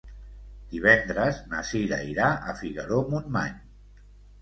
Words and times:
Divendres 0.71 1.43
na 1.53 1.61
Cira 1.73 2.01
irà 2.15 2.33
a 2.55 2.59
Figaró-Montmany. 2.65 3.65